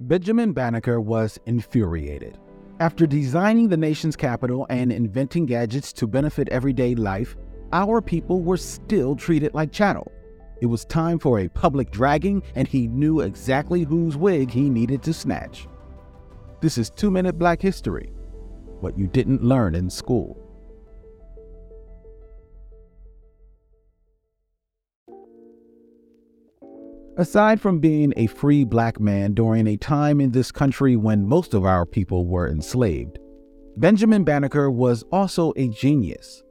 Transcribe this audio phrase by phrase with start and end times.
[0.00, 2.38] Benjamin Banneker was infuriated.
[2.78, 7.36] After designing the nation's capital and inventing gadgets to benefit everyday life,
[7.72, 10.12] our people were still treated like chattel.
[10.60, 15.02] It was time for a public dragging, and he knew exactly whose wig he needed
[15.02, 15.66] to snatch.
[16.60, 18.12] This is Two Minute Black History
[18.78, 20.40] What You Didn't Learn in School.
[27.18, 31.52] Aside from being a free black man during a time in this country when most
[31.52, 33.18] of our people were enslaved,
[33.76, 36.44] Benjamin Banneker was also a genius.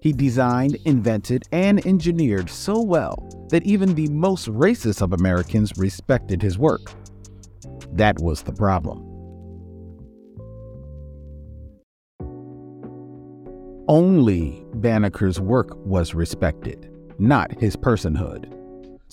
[0.00, 6.40] He designed, invented, and engineered so well that even the most racist of Americans respected
[6.40, 6.90] his work.
[7.92, 9.04] That was the problem.
[13.88, 18.63] Only Banneker's work was respected, not his personhood.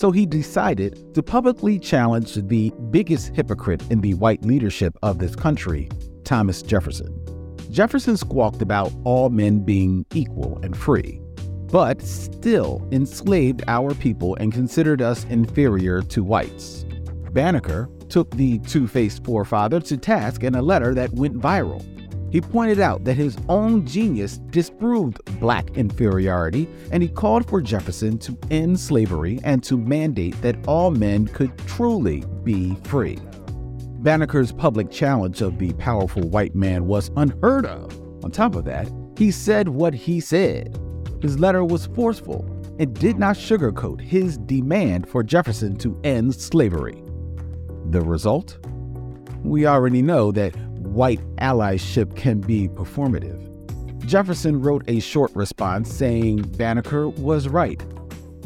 [0.00, 5.36] So he decided to publicly challenge the biggest hypocrite in the white leadership of this
[5.36, 5.90] country,
[6.24, 7.14] Thomas Jefferson.
[7.70, 11.20] Jefferson squawked about all men being equal and free,
[11.70, 16.86] but still enslaved our people and considered us inferior to whites.
[17.32, 21.84] Banneker took the two faced forefather to task in a letter that went viral.
[22.30, 28.18] He pointed out that his own genius disproved black inferiority, and he called for Jefferson
[28.18, 33.18] to end slavery and to mandate that all men could truly be free.
[34.02, 38.00] Banneker's public challenge of the powerful white man was unheard of.
[38.24, 40.78] On top of that, he said what he said.
[41.20, 42.44] His letter was forceful
[42.78, 47.02] and did not sugarcoat his demand for Jefferson to end slavery.
[47.90, 48.58] The result?
[49.42, 50.54] We already know that
[50.90, 53.46] white allyship can be performative.
[54.06, 57.80] Jefferson wrote a short response saying Banneker was right,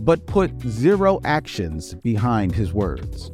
[0.04, 3.30] but put zero actions behind his words.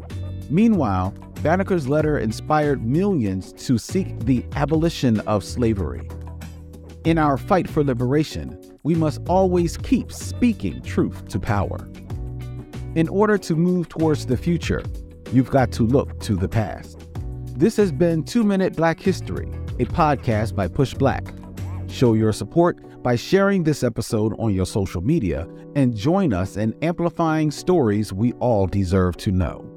[0.49, 6.09] Meanwhile, Banneker's letter inspired millions to seek the abolition of slavery.
[7.05, 11.89] In our fight for liberation, we must always keep speaking truth to power.
[12.95, 14.85] In order to move towards the future,
[15.33, 17.00] you've got to look to the past.
[17.61, 19.47] This has been Two Minute Black History,
[19.79, 21.35] a podcast by Push Black.
[21.89, 26.75] Show your support by sharing this episode on your social media and join us in
[26.81, 29.70] amplifying stories we all deserve to know.